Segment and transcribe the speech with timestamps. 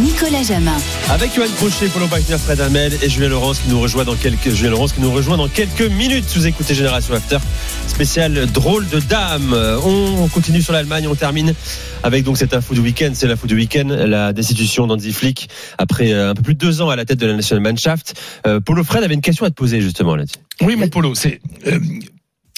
[0.00, 0.76] Nicolas Jamin.
[1.10, 4.50] Avec Johan Crochet, Paulo Bachner, Fred Hamel et Julien Laurence qui nous rejoint dans quelques
[4.50, 6.24] Julien Laurence qui nous rejoint dans quelques minutes.
[6.34, 7.38] Vous écoutez Génération After,
[7.86, 9.54] spécial drôle de dame.
[9.84, 11.54] On continue sur l'Allemagne, on termine
[12.02, 13.10] avec donc cette info du week-end.
[13.14, 15.48] C'est l'info du week-end, la destitution d'Andy Flick
[15.78, 18.14] après euh, un peu plus de deux ans à la tête de la National Mannschaft.
[18.46, 20.38] Euh, Paulo Fred avait une question à te poser justement là-dessus.
[20.62, 21.78] Oui, mon Polo, c'est euh,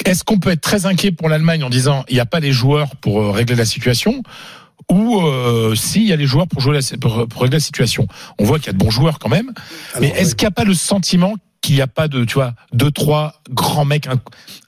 [0.05, 2.52] est-ce qu'on peut être très inquiet pour l'Allemagne en disant il n'y a pas les
[2.52, 4.22] joueurs pour euh, régler la situation?
[4.90, 8.06] Ou euh, s'il y a les joueurs pour, jouer la, pour, pour régler la situation.
[8.38, 9.52] On voit qu'il y a de bons joueurs quand même,
[10.00, 11.34] mais est-ce qu'il n'y a pas le sentiment
[11.64, 14.18] qu'il n'y a pas de, tu vois, deux, trois grands mecs inc-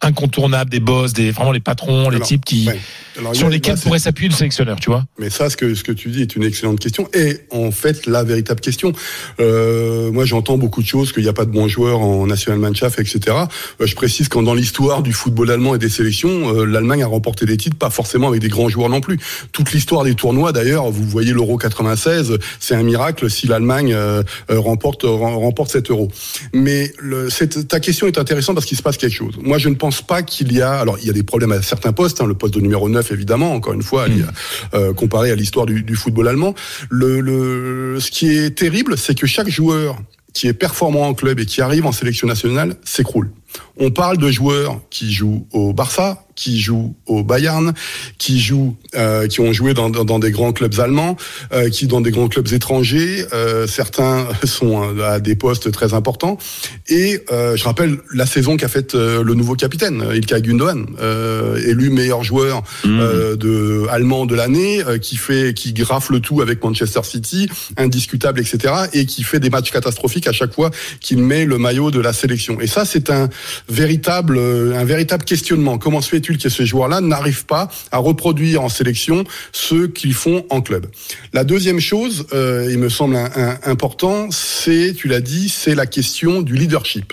[0.02, 2.78] incontournables, des boss, des, vraiment les patrons, les Alors, types qui, ouais.
[3.18, 5.82] Alors, sur lesquels là, pourrait s'appuyer le sélectionneur, tu vois Mais ça, ce que, ce
[5.84, 8.92] que tu dis est une excellente question et en fait la véritable question.
[9.40, 12.98] Euh, moi, j'entends beaucoup de choses qu'il n'y a pas de bons joueurs en Nationalmannschaft,
[12.98, 13.37] etc.
[13.80, 17.07] Euh, je précise qu'en dans l'histoire du football allemand et des sélections, euh, l'Allemagne a
[17.07, 19.18] remporté des titres, pas forcément avec des grands joueurs non plus.
[19.52, 24.23] Toute l'histoire des tournois, d'ailleurs, vous voyez l'Euro 96, c'est un miracle si l'Allemagne euh,
[24.48, 26.09] remporte rem- remporte cet Euro.
[26.52, 29.34] Mais le, cette, ta question est intéressante parce qu'il se passe quelque chose.
[29.40, 30.73] Moi, je ne pense pas qu'il y a.
[30.73, 32.20] Alors, il y a des problèmes à certains postes.
[32.20, 34.32] hein, le poste de numéro 9, évidemment, encore une fois, il y a,
[34.74, 36.54] euh, comparé à l'histoire du, du football allemand.
[36.90, 39.98] Le, le, ce qui est terrible, c'est que chaque joueur
[40.32, 43.30] qui est performant en club et qui arrive en sélection nationale s'écroule.
[43.79, 47.73] On parle de joueurs qui jouent au Barça, qui jouent au Bayern,
[48.18, 51.16] qui jouent, euh, qui ont joué dans, dans, dans des grands clubs allemands,
[51.52, 53.24] euh, qui dans des grands clubs étrangers.
[53.32, 56.38] Euh, certains sont à des postes très importants.
[56.88, 60.87] Et euh, je rappelle la saison qu'a faite euh, le nouveau capitaine, euh, Ilkay Gundogan,
[61.01, 66.20] euh, élu meilleur joueur euh, de allemand de l'année, euh, qui fait, qui graffe le
[66.20, 67.48] tout avec Manchester City,
[67.78, 68.75] indiscutable, etc.
[68.93, 70.70] Et qui fait des matchs catastrophiques à chaque fois
[71.00, 72.60] qu'il met le maillot de la sélection.
[72.60, 73.28] Et ça, c'est un
[73.69, 75.78] véritable, euh, un véritable questionnement.
[75.78, 80.44] Comment se fait-il que ces joueurs-là n'arrivent pas à reproduire en sélection ce qu'ils font
[80.50, 80.86] en club?
[81.32, 83.16] La deuxième chose, euh, il me semble
[83.64, 87.12] important, c'est, tu l'as dit, c'est la question du leadership.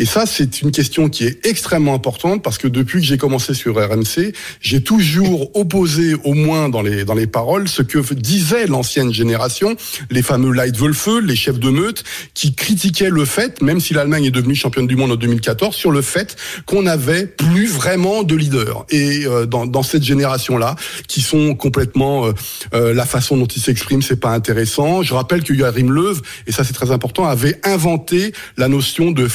[0.00, 3.52] Et ça, c'est une question qui est extrêmement importante parce que depuis que j'ai commencé
[3.52, 8.66] sur RMC, j'ai toujours opposé, au moins dans les, dans les paroles, ce que disait
[8.66, 9.76] l'ancienne génération,
[10.10, 12.02] les fameux Leitwölfe, les chefs de meute,
[12.32, 15.90] qui critiquaient le fait, même si l'Allemagne est devenue championne du monde en 2014, sur
[15.90, 16.34] le fait
[16.64, 18.86] qu'on n'avait plus vraiment de leader.
[18.88, 20.76] Et euh, dans, dans cette génération-là,
[21.08, 22.32] qui sont complètement euh,
[22.72, 25.02] euh, la façon dont ils s'expriment, c'est pas intéressant.
[25.02, 26.16] Je rappelle que Joachim Löw,
[26.46, 29.28] et ça c'est très important, avait inventé la notion de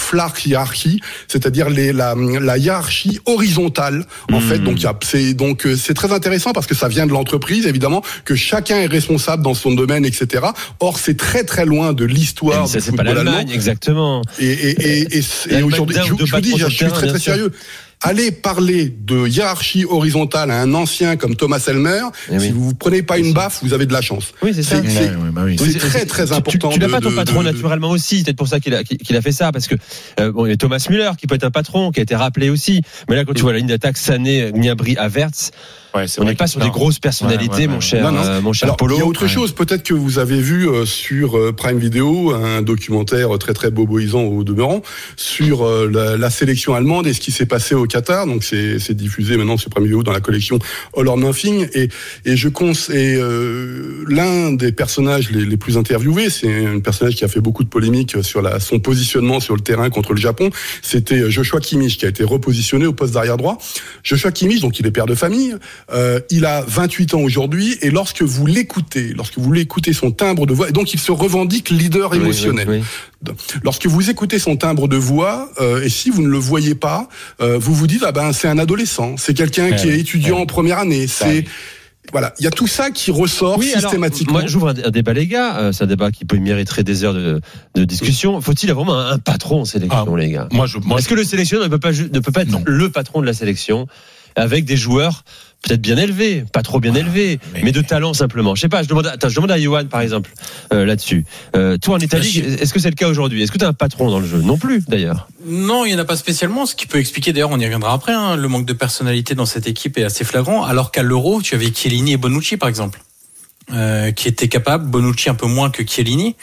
[0.55, 4.05] hiérarchie, c'est-à-dire les, la, la hiérarchie horizontale.
[4.31, 7.05] En fait, donc y a- c'est donc euh, c'est très intéressant parce que ça vient
[7.05, 10.45] de l'entreprise, évidemment, que chacun est responsable dans son domaine, etc.
[10.79, 14.21] Or, c'est très très loin de l'histoire ça, du c'est pas l'Allemagne, exactement.
[14.39, 17.51] Et, et, et, et, aujourd'hui, je, je vous dis, je suis très très sérieux.
[18.07, 22.01] Allez parler de hiérarchie horizontale à un ancien comme Thomas Elmer.
[22.31, 22.45] Eh oui.
[22.47, 24.33] Si vous prenez pas une baffe, vous avez de la chance.
[24.41, 24.81] Oui, c'est ça.
[24.87, 25.55] C'est- bah oui.
[25.55, 26.69] très très important.
[26.69, 28.73] Tu, tu n'as pas ton de- patron de- naturellement aussi, c'est peut-être pour ça qu'il
[28.75, 29.75] a, qu'il a fait ça, parce que
[30.19, 32.15] euh, bon, il y a Thomas Müller qui peut être un patron, qui a été
[32.15, 32.81] rappelé aussi.
[33.09, 35.51] Mais là, quand tu vois la ligne d'attaque Sané, Gnabry, Avertz,
[35.95, 38.23] Ouais, c'est on n'est pas sur des grosses personnalités, Ouais, ouais, mon cher, Non, non.
[38.25, 38.95] euh, mon cher Alors, Polo.
[38.95, 39.27] il y a autre Ouais.
[39.29, 43.71] chose, peut-être que vous avez vu euh, sur euh, Prime Video un documentaire très très
[43.71, 44.81] boboisant au demeurant
[45.15, 48.27] sur euh, la, la sélection allemande et ce qui s'est passé au Qatar.
[48.27, 50.59] Donc c'est c'est diffusé maintenant sur Prime Video dans la collection
[50.97, 51.87] All or Nothing et
[52.25, 57.15] et je cons et euh, l'un des personnages les, les plus interviewés, c'est un personnage
[57.15, 60.19] qui a fait beaucoup de polémiques sur la son positionnement sur le terrain contre le
[60.19, 60.49] Japon.
[60.81, 63.57] C'était Joshua Kimmich qui a été repositionné au poste d'arrière droit.
[64.03, 65.55] Joshua Kimmich, donc il est père de famille,
[65.93, 70.45] euh, il a 28 ans aujourd'hui et lorsque vous l'écoutez, lorsque vous l'écoutez son timbre
[70.47, 72.67] de voix, et donc il se revendique leader Oui, oui, émotionnel.
[72.69, 72.81] oui.
[73.63, 77.07] Lorsque vous écoutez son timbre de voix, euh, et si vous ne le voyez pas,
[77.41, 80.35] euh, vous vous dites ah ben c'est un adolescent, c'est quelqu'un Ouais, qui est étudiant
[80.37, 80.41] ouais.
[80.41, 81.45] en première année, c'est
[82.11, 84.33] voilà, il y a tout ça qui ressort Oui, alors, systématiquement.
[84.33, 85.57] moi, j'ouvre un, débat, les gars.
[85.57, 87.41] Euh, c'est un débat qui peut mériter des heures de,
[87.73, 88.39] de discussion.
[88.41, 90.47] Faut-il avoir vraiment un, un patron en sélection, Ah, les gars?
[90.51, 92.61] Moi, je, moi, Est-ce que le sélectionneur ne peut pas, ne peut pas être Non.
[92.63, 93.87] le patron de la sélection
[94.35, 95.23] avec des joueurs
[95.65, 98.55] peut-être bien élevés, pas trop bien élevés, mais, mais- de talent simplement.
[98.55, 98.83] Je sais pas.
[98.83, 100.31] Je demande, à, attends, je demande à Johan par exemple
[100.73, 101.25] euh, là-dessus.
[101.55, 103.41] Euh, toi en Italie, est-ce que c'est le cas aujourd'hui?
[103.43, 104.41] Est-ce que tu as un patron dans le jeu?
[104.41, 105.27] Non plus, d'ailleurs.
[105.45, 107.93] Non, il n'y en a pas spécialement, ce qui peut expliquer, d'ailleurs, on y reviendra
[107.93, 111.41] après, hein, le manque de personnalité dans cette équipe est assez flagrant, alors qu'à l'Euro,
[111.41, 113.01] tu avais Chiellini et Bonucci, par exemple.
[113.73, 116.35] euh, qui étaient capables, Bonucci un peu moins que Chiellini,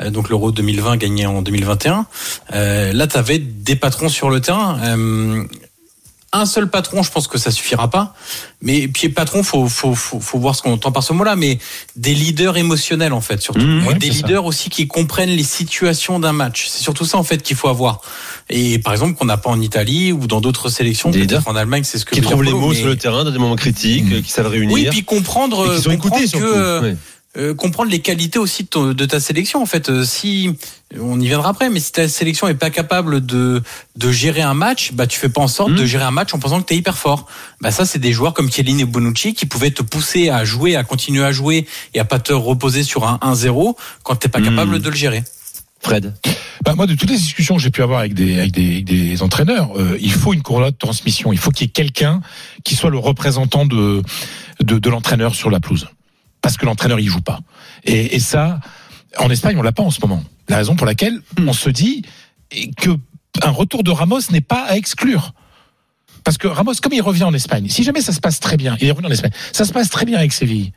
[0.00, 2.06] euh, donc l'Euro 2020 gagné en 2021.
[2.54, 4.78] Euh, là, tu avais des patrons sur le terrain.
[6.30, 8.14] Un seul patron, je pense que ça suffira pas.
[8.60, 11.36] Mais puis patron, faut faut faut, faut voir ce qu'on entend par ce mot-là.
[11.36, 11.58] Mais
[11.96, 14.12] des leaders émotionnels en fait, surtout Mmh, Et ouais, des ça.
[14.12, 16.66] leaders aussi qui comprennent les situations d'un match.
[16.68, 18.02] C'est surtout ça en fait qu'il faut avoir.
[18.50, 21.56] Et par exemple qu'on n'a pas en Italie ou dans d'autres sélections, peut-être leaders en
[21.56, 23.56] Allemagne, c'est ce que Qui trouvent les mots mais- sur le terrain dans des moments
[23.56, 24.74] critiques, euh, qui savent réunir.
[24.74, 26.44] Oui, puis comprendre, et qui sont comprendre écoutés que, surtout.
[26.46, 26.96] euh, Ouais.
[27.36, 30.50] Euh, comprendre les qualités aussi de, ton- de ta sélection en fait Euh, si
[30.98, 33.62] on y viendra après mais si ta sélection est pas capable de
[33.96, 36.38] de gérer un match bah tu fais pas en sorte de gérer un match en
[36.38, 37.26] pensant que tu es hyper fort
[37.60, 40.74] bah ça c'est des joueurs comme Chiellini et Bonucci qui pouvaient te pousser à jouer
[40.76, 44.40] à continuer à jouer et à pas te reposer sur un 1-0 quand t'es pas
[44.40, 44.44] Mm.
[44.44, 45.22] capable de le gérer
[45.80, 46.12] Fred.
[46.64, 48.84] Bah, moi, de toutes les discussions que j'ai pu avoir avec des, avec des, avec
[48.84, 51.32] des entraîneurs, euh, il faut une courroie de transmission.
[51.32, 52.20] Il faut qu'il y ait quelqu'un
[52.64, 54.02] qui soit le représentant de,
[54.60, 55.86] de, de l'entraîneur sur la pelouse.
[56.48, 57.40] Parce que l'entraîneur, il joue pas.
[57.84, 58.58] Et, et ça,
[59.18, 60.24] en Espagne, on l'a pas en ce moment.
[60.48, 62.06] La raison pour laquelle on se dit
[62.78, 62.88] que
[63.42, 65.34] un retour de Ramos n'est pas à exclure.
[66.24, 68.78] Parce que Ramos, comme il revient en Espagne, si jamais ça se passe très bien,
[68.80, 70.72] il est revenu en Espagne, ça se passe très bien avec Séville.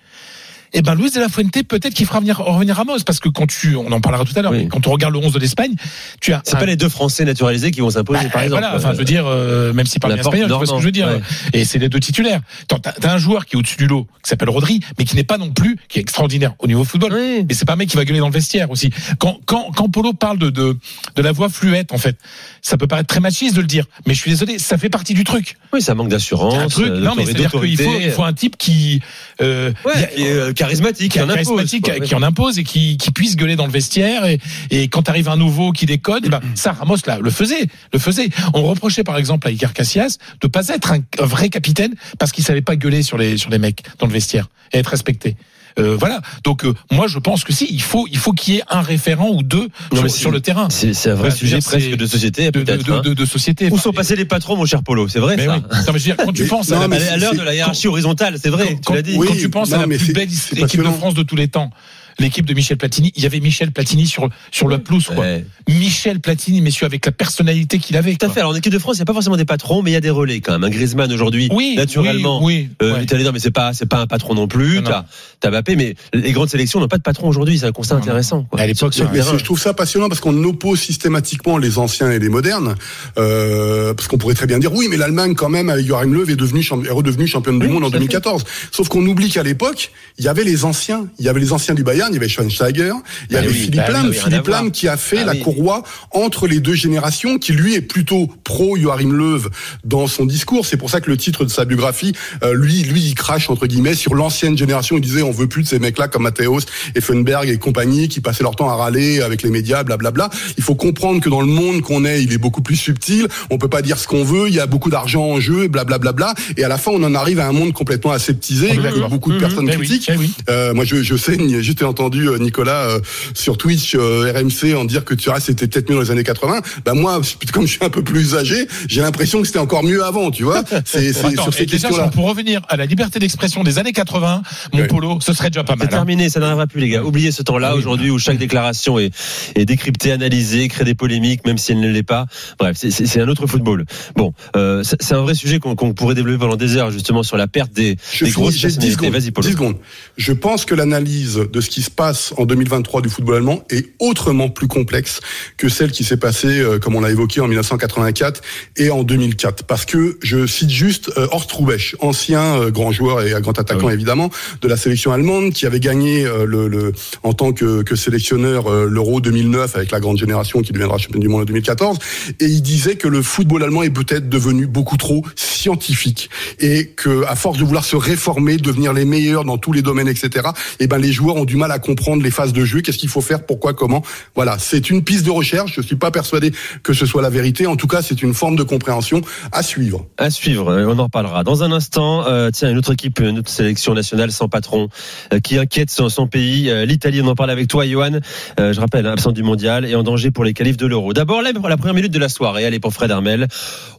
[0.73, 3.45] Eh ben, Luis de la Fuente, peut-être qu'il fera venir, revenir Ramos, parce que quand
[3.47, 4.59] tu, on en parlera tout à l'heure, Oui.
[4.63, 5.73] mais quand on regarde le 11 de l'Espagne,
[6.21, 8.61] tu as C'est un- pas les deux Français naturalisés qui vont s'imposer, bah, par exemple.
[8.61, 10.71] Voilà, enfin, je veux dire, euh, même s'il parle bien Laporte, espagnol, tu vois ce
[10.77, 11.09] que je veux dire.
[11.53, 12.41] Et c'est les deux titulaires.
[12.67, 15.23] T'as t'as un joueur qui est au-dessus du lot, qui s'appelle Rodri, mais qui n'est
[15.25, 17.11] pas non plus, qui est extraordinaire au niveau football.
[17.13, 17.45] Oui.
[17.49, 18.91] Et c'est pas un mec qui va gueuler dans le vestiaire aussi.
[19.19, 20.77] Quand, quand, quand Polo parle de, de,
[21.15, 22.15] de la voix fluette, en fait,
[22.61, 25.13] ça peut paraître très machiste de le dire, mais je suis désolé, ça fait partie
[25.13, 25.57] du truc.
[25.73, 26.53] Oui, ça manque d'assurance.
[26.53, 29.01] C'est un truc, euh, non, mais c'est-à-dire qu'il faut, un type qui,
[29.41, 31.99] euh, Ouais, y a- qui est euh, charismatique, qui en impose, charismatique, quoi.
[31.99, 34.25] qui en impose et qui, qui puisse gueuler dans le vestiaire.
[34.25, 37.67] Et, et quand arrive un nouveau qui déconne, eh ben, ça, Ramos là, le faisait,
[37.93, 38.29] le faisait.
[38.53, 42.31] On reprochait par exemple à Iker Casillas de pas être un, un vrai capitaine parce
[42.31, 45.35] qu'il savait pas gueuler sur les sur les mecs dans le vestiaire et être respecté.
[45.79, 46.21] Euh, voilà.
[46.43, 48.81] Donc euh, moi je pense que si il faut il faut qu'il y ait un
[48.81, 52.51] référent ou deux Non, sur, le terrain C'est c'est un vrai sujet presque de société,
[52.51, 52.85] de, de, peut-être.
[52.85, 53.01] de, hein.
[53.03, 53.65] de- de société.
[53.69, 55.07] Où Enfin, sont passés les patrons, mon cher Polo?
[55.07, 55.61] C'est vrai, mais ça oui.
[55.61, 57.87] Non, mais je veux dire, quand tu penses à non, À l'heure de la hiérarchie
[57.87, 59.15] horizontale, c'est vrai, quand, tu l'as dit.
[59.17, 60.89] Oui, quand tu penses non, à la plus belle équipe de.
[60.91, 61.71] France de tous les temps,
[62.19, 65.17] l'équipe de Michel Platini, il y avait Michel Platini sur sur le pelouse quoi.
[65.17, 65.45] Ouais.
[65.67, 68.11] Michel Platini, messieurs, avec la personnalité qu'il avait.
[68.15, 68.33] Tout à quoi.
[68.33, 68.39] fait.
[68.41, 69.97] Alors en équipe de France, il n'y a pas forcément des patrons, mais il y
[69.97, 70.63] a des relais quand même.
[70.63, 72.43] Un Griezmann aujourd'hui, Oui, naturellement.
[72.43, 73.05] Oui, oui, Euh, ouais.
[73.05, 74.81] T'allais dire, mais c'est pas, c'est pas un patron non plus.
[74.83, 77.57] T'as, Mbappé, mais les grandes sélections n'ont pas de patron aujourd'hui.
[77.59, 78.43] C'est un constat Non, intéressant.
[78.43, 78.59] quoi.
[78.59, 79.31] À l'époque, Sur le Mais terrain.
[79.31, 82.75] c'est- je trouve ça passionnant parce qu'on oppose systématiquement les anciens et les modernes.
[83.17, 86.29] Euh, parce qu'on pourrait très bien dire oui, mais l'Allemagne quand même avec Joachim Löw
[86.29, 88.05] est devenue est redevenue championne du Oui, monde en tout à fait.
[88.05, 88.43] 2014.
[88.71, 91.75] Sauf qu'on oublie qu'à l'époque, il y avait les anciens, il y avait les anciens
[91.75, 92.93] du Bayern, il y avait Schweinsteiger,
[93.29, 94.47] il y avait oui, Philippe bah à Philippe.
[94.47, 95.41] Lahm qui a fait Ah la oui.
[95.41, 99.41] courroie entre les deux générations, qui lui est plutôt pro Joachim Löw
[99.83, 100.65] dans son discours.
[100.65, 102.13] C'est pour ça que le titre de sa biographie,
[102.43, 104.97] euh, lui, lui, il crache entre guillemets sur l'ancienne génération.
[104.97, 106.65] Il disait on veut plus de ces mecs-là comme Matthäus,
[106.95, 110.29] Effenberg et compagnie qui passaient leur temps à râler avec les médias, blablabla.
[110.57, 113.27] Il faut comprendre que dans le monde qu'on est, il est beaucoup plus subtil.
[113.49, 114.47] On peut pas dire ce qu'on veut.
[114.47, 116.33] Il y a beaucoup d'argent en jeu, blablabla.
[116.57, 119.09] Et à la fin, on en arrive à un monde complètement aseptisé, d'accord.
[119.09, 120.11] beaucoup de personnes Eh oui, critiquent.
[120.13, 120.51] eh.
[120.51, 122.99] Euh, moi, je, je sais, j'ai entendu euh, Nicolas euh,
[123.33, 126.23] sur Twitch, euh, RMC, en dire que tu vois, c'était peut-être mieux dans les années
[126.23, 126.61] 80.
[126.85, 127.21] Bah moi,
[127.53, 130.43] comme je suis un peu plus âgé, j'ai l'impression que c'était encore mieux avant, tu
[130.43, 130.63] vois.
[130.85, 132.07] C'est c'est sur ces questions-là.
[132.09, 134.41] pour revenir à la liberté d'expression des années 80,
[134.73, 134.87] mon Oui.
[134.87, 135.87] polo, ce serait déjà pas C'est mal.
[135.87, 135.91] hein.
[135.91, 137.03] terminé, ça n'arrivera plus, les gars.
[137.03, 137.79] Oubliez ce temps-là oui.
[137.79, 139.11] aujourd'hui où chaque déclaration est,
[139.55, 142.25] est décryptée, analysée, crée des polémiques, même si elle ne l'est pas.
[142.59, 143.85] Bref, c'est- c'est c'est un autre football.
[144.15, 147.35] Bon, euh, c'est c'est un vrai sujet qu'on pourrait développer pendant des heures, justement, sur
[147.37, 148.95] la perte des, Je des grosses j'ai 10 personnalités.
[148.95, 149.47] secondes, Vas-y, Polo.
[149.47, 149.75] 10 secondes.
[150.17, 153.87] Je pense que l'analyse de ce qui se passe en 2023 du football allemand est
[153.99, 155.19] autrement plus complexe
[155.57, 158.41] que celle qui s'est passée, euh, comme on l'a évoqué, en 1984
[158.77, 159.63] et en 2004.
[159.65, 163.81] Parce que je cite juste euh, Horst Rubesch, ancien euh, grand joueur et grand attaquant
[163.83, 163.93] Ah oui.
[163.93, 164.29] évidemment
[164.61, 166.91] de la sélection allemande, qui avait gagné le, le-
[167.23, 171.27] en tant que, que sélectionneur l'Euro 2009 avec la grande génération qui deviendra champion du
[171.27, 171.97] monde en 2014.
[172.39, 177.23] Et il disait que le football allemand est peut-être devenu beaucoup trop scientifique et que
[177.25, 180.49] à force de vouloir se réformer, devenir les meilleurs dans tous les domaines, etc.
[180.79, 183.09] Et ben les joueurs ont du mal à comprendre les phases de jeu, qu'est-ce qu'il
[183.09, 184.03] faut faire, pourquoi, comment.
[184.35, 185.73] Voilà, c'est une piste de recherche.
[185.75, 186.51] Je suis pas persuadé
[186.83, 187.67] que ce soit la vérité.
[187.67, 190.05] En tout cas, c'est une forme de compréhension à suivre.
[190.17, 191.43] À suivre, euh, on en reparlera.
[191.43, 194.89] Dans un instant, euh, tiens, une autre équipe, une autre sélection nationale sans patron,
[195.33, 198.19] euh, qui inquiète son, pays, l'Italie, on en parle avec toi, Johan.
[198.57, 201.13] Je rappelle, hein, absent du mondial et en danger pour les qualifs de l'Euro.
[201.13, 203.47] D'abord, pour la première minute de la soirée, allez pour Fred Armel.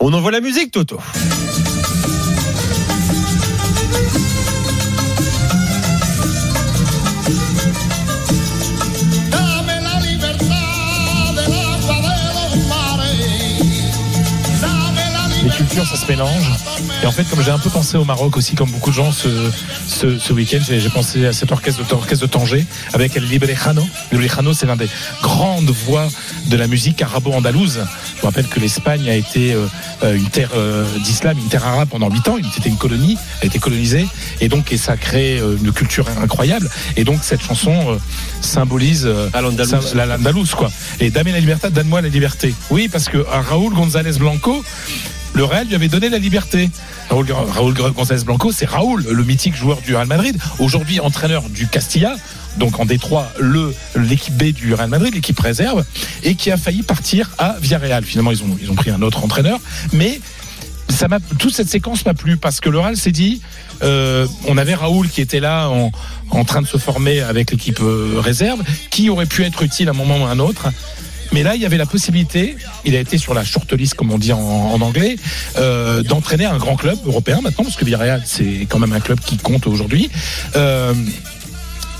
[0.01, 0.99] On envoie la musique, Toto.
[16.13, 16.51] Mélange.
[17.03, 19.13] Et en fait, comme j'ai un peu pensé au Maroc aussi, comme beaucoup de gens
[19.13, 19.29] ce,
[19.87, 23.83] ce, ce week-end, j'ai pensé à cet orchestre de, orchestre de Tanger avec El Librejano.
[24.11, 24.89] Le Librejano, c'est l'un des
[25.23, 26.07] grandes voix
[26.47, 27.81] de la musique arabo-andalouse.
[28.17, 29.67] Je vous rappelle que l'Espagne a été euh,
[30.03, 32.37] euh, une terre euh, d'islam, une terre arabe pendant 8 ans.
[32.55, 34.07] C'était une colonie, elle a été colonisée.
[34.41, 36.69] Et donc, et ça euh, une culture incroyable.
[36.97, 37.97] Et donc, cette chanson euh,
[38.41, 39.09] symbolise
[39.95, 40.47] l'Andalous.
[40.57, 40.71] quoi.
[41.01, 42.55] Et Dame la libertad, donne-moi la liberté.
[42.71, 44.65] Oui, parce que Raúl González Blanco,
[45.35, 46.71] le Real lui avait donné la liberté.
[47.09, 51.67] Raúl, Raúl González Blanco, c'est Raúl, le mythique joueur du Real Madrid, aujourd'hui entraîneur du
[51.67, 52.17] Castilla,
[52.59, 55.85] donc en Détroit, le l'équipe B du Real Madrid, l'équipe réserve,
[56.23, 58.05] et qui a failli partir à Villarreal.
[58.05, 59.59] Finalement, ils ont ils ont pris un autre entraîneur,
[59.93, 60.21] mais
[60.89, 63.41] ça m'a toute cette séquence m'a plu parce que le Real s'est dit
[63.83, 65.91] euh, on avait Raoul qui était là en,
[66.31, 68.61] en train de se former avec l'équipe euh, réserve
[68.91, 70.69] qui aurait pu être utile à un moment ou à un autre
[71.33, 74.19] mais là il y avait la possibilité il a été sur la shortlist comme on
[74.19, 75.17] dit en, anglais
[75.57, 79.21] euh, d'entraîner un grand club européen maintenant parce que Villarreal c'est quand même un club
[79.21, 80.11] qui compte aujourd'hui
[80.57, 80.95] euh,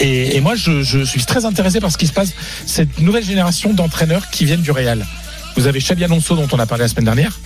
[0.01, 2.33] et, moi, je, suis très intéressé par ce qui se passe,
[2.67, 5.07] cette nouvelle génération d'entraîneurs qui viennent du Real.
[5.55, 7.39] Vous avez Xabi Alonso, dont on a parlé la semaine dernière.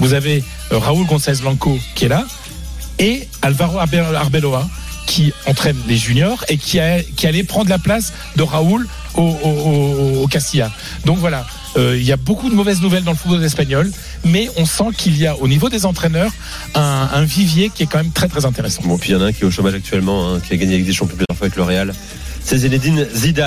[0.00, 2.24] Vous avez euh, Raúl González Blanco, qui est là.
[2.98, 4.68] Et Alvaro Arbe- Arbeloa,
[5.06, 6.80] qui entraîne les juniors et qui,
[7.16, 10.72] qui allait prendre la place de Raúl au, Castilla.
[11.04, 13.90] Donc voilà, euh, il y a beaucoup de mauvaises nouvelles dans le football espagnol,
[14.24, 16.32] mais on sent qu'il y a au niveau des entraîneurs
[16.74, 18.82] un, un vivier qui est quand même très très intéressant.
[18.84, 20.56] Bon, puis il y en a un qui est au chômage actuellement, hein, qui a
[20.56, 21.94] gagné avec des champions plusieurs fois avec le Real.
[22.42, 23.42] C'est Zinedine Zidane.